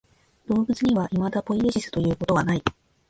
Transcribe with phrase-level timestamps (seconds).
[0.47, 2.63] 動物にはいまだポイエシスということはない。